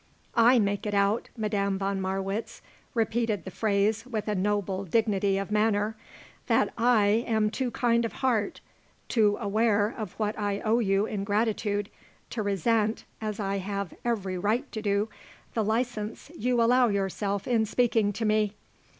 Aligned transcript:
"I 0.33 0.57
make 0.57 0.87
it 0.87 0.95
out," 0.95 1.29
Madame 1.37 1.77
von 1.77 2.01
Marwitz 2.01 2.63
repeated 2.95 3.45
the 3.45 3.51
phrase 3.51 4.03
with 4.03 4.27
a 4.27 4.33
noble 4.33 4.83
dignity 4.83 5.37
of 5.37 5.51
manner, 5.51 5.95
"that 6.47 6.73
I 6.75 7.23
am 7.27 7.51
too 7.51 7.69
kind 7.69 8.03
of 8.03 8.13
heart, 8.13 8.61
too 9.09 9.37
aware 9.39 9.93
of 9.95 10.13
what 10.13 10.39
I 10.39 10.59
owe 10.61 10.79
you 10.79 11.05
in 11.05 11.23
gratitude, 11.23 11.87
to 12.31 12.41
resent, 12.41 13.05
as 13.21 13.39
I 13.39 13.59
have 13.59 13.93
every 14.03 14.39
right 14.39 14.65
to 14.71 14.81
do, 14.81 15.07
the 15.53 15.63
license 15.63 16.31
you 16.35 16.63
allow 16.63 16.87
yourself 16.87 17.47
in 17.47 17.67
speaking 17.67 18.11
to 18.13 18.25
me." 18.25 18.53